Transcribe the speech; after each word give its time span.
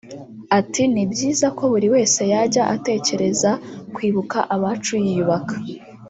Ati 0.59 0.81
“Ni 0.93 1.03
byiza 1.11 1.47
ko 1.57 1.63
buri 1.71 1.87
wese 1.95 2.21
yajya 2.33 2.63
atekereza 2.75 3.51
kwibuka 3.95 4.37
abacu 4.55 4.93
yiyubaka 5.03 5.55